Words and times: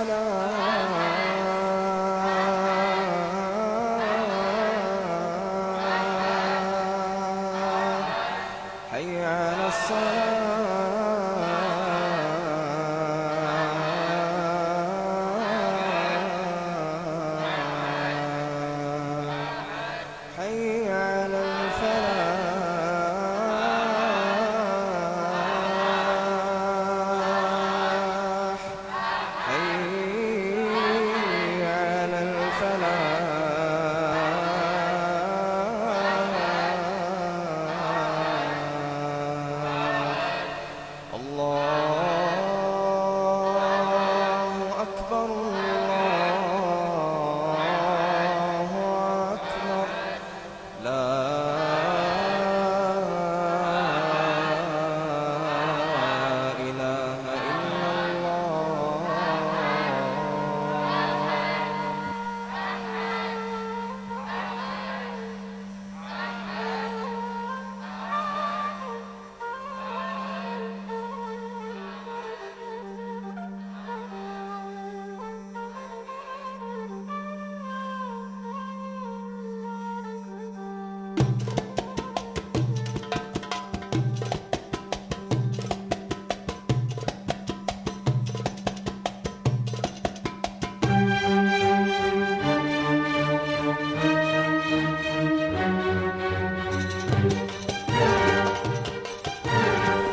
على 0.00 0.29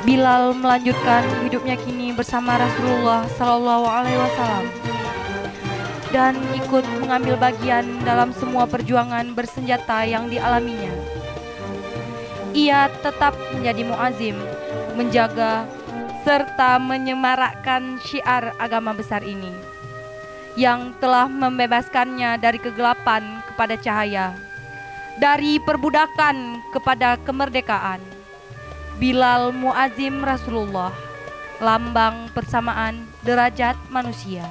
Bilal 0.08 0.56
melanjutkan 0.56 1.20
hidupnya 1.44 1.76
kini 1.84 2.16
bersama 2.16 2.56
Rasulullah 2.56 3.28
Sallallahu 3.36 3.84
Alaihi 3.84 4.16
Wasallam 4.16 4.64
dan 6.08 6.32
ikut 6.56 6.80
mengambil 7.04 7.36
bagian 7.36 7.84
dalam 8.08 8.32
semua 8.32 8.64
perjuangan 8.64 9.36
bersenjata 9.36 10.08
yang 10.08 10.32
dialaminya. 10.32 10.88
Ia 12.56 12.88
tetap 13.04 13.36
menjadi 13.52 13.84
muazim, 13.84 14.40
menjaga 14.96 15.68
serta 16.24 16.80
menyemarakkan 16.80 18.00
syiar 18.00 18.56
agama 18.56 18.96
besar 18.96 19.20
ini 19.20 19.52
yang 20.56 20.96
telah 21.04 21.28
membebaskannya 21.28 22.40
dari 22.40 22.56
kegelapan 22.56 23.44
kepada 23.52 23.76
cahaya, 23.76 24.32
dari 25.20 25.60
perbudakan 25.60 26.64
kepada 26.72 27.20
kemerdekaan. 27.28 28.17
Bilal 28.98 29.54
Muazim 29.54 30.26
Rasulullah, 30.26 30.90
lambang 31.62 32.34
persamaan 32.34 33.06
derajat 33.22 33.78
manusia. 33.94 34.42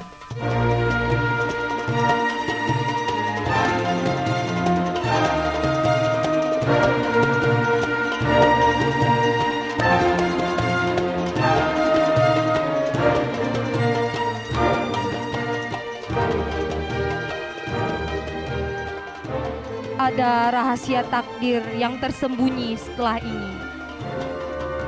Ada 20.00 20.56
rahasia 20.56 21.04
takdir 21.12 21.60
yang 21.76 22.00
tersembunyi 22.00 22.80
setelah 22.80 23.20
ini. 23.20 23.67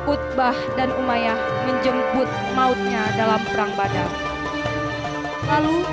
Utbah 0.10 0.58
dan 0.74 0.90
Umayyah 0.98 1.38
menjemput 1.70 2.26
mautnya 2.58 3.14
dalam 3.14 3.38
perang 3.54 3.70
Badar. 3.78 4.10
Lalu, 5.46 5.86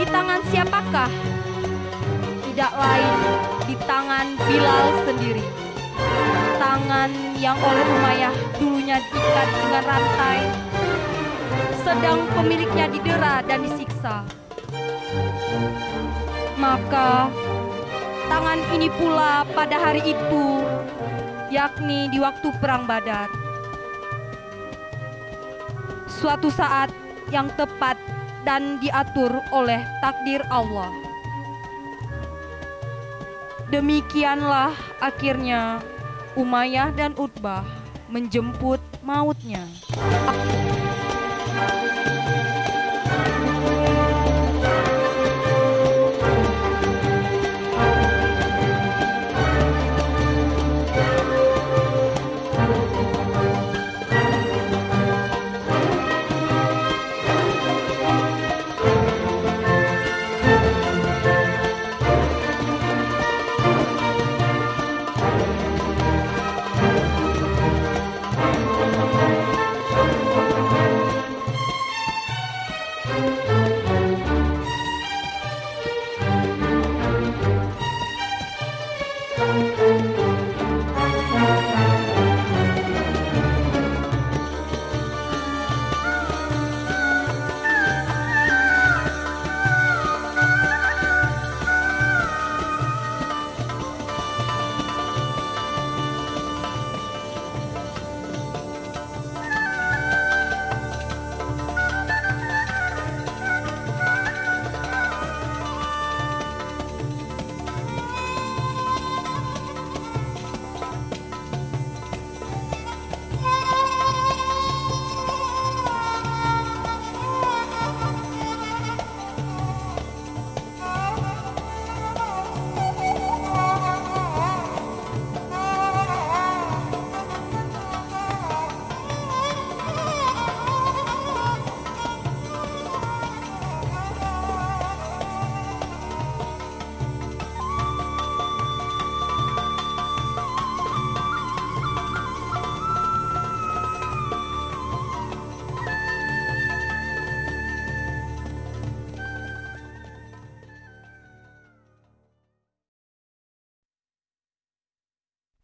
di 0.00 0.04
tangan 0.08 0.40
siapakah? 0.48 1.12
Tidak 2.48 2.72
lain 2.72 3.18
di 3.68 3.76
tangan 3.84 4.26
Bilal 4.48 4.86
sendiri. 5.04 5.44
Tangan 6.56 7.12
yang 7.36 7.60
oleh 7.60 7.84
Umayyah 8.00 8.34
dulunya 8.56 8.96
diikat 9.04 9.48
dengan 9.52 9.84
rantai, 9.84 10.40
sedang 11.84 12.24
pemiliknya 12.32 12.88
didera 12.88 13.44
dan 13.44 13.68
disiksa. 13.68 14.24
Maka 16.56 17.28
tangan 18.32 18.60
ini 18.72 18.88
pula 18.96 19.44
pada 19.52 19.76
hari 19.76 20.16
itu, 20.16 20.46
yakni 21.52 22.08
di 22.08 22.16
waktu 22.16 22.48
perang 22.56 22.88
Badar. 22.88 23.41
Suatu 26.20 26.52
saat 26.52 26.92
yang 27.32 27.48
tepat 27.56 27.96
dan 28.42 28.82
diatur 28.82 29.40
oleh 29.54 29.80
takdir 30.02 30.42
Allah. 30.50 30.90
Demikianlah 33.72 34.76
akhirnya 35.00 35.80
Umayyah 36.36 36.92
dan 36.92 37.16
Utbah 37.16 37.64
menjemput 38.12 38.80
mautnya. 39.00 39.64